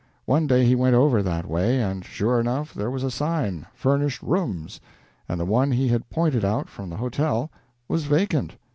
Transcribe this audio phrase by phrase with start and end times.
[0.25, 4.23] One day he went over that way, and, sure enough, there was a sign, "Furnished
[4.23, 4.81] Rooms,"
[5.29, 7.51] and the one he had pointed out from the hotel
[7.87, 8.55] was vacant.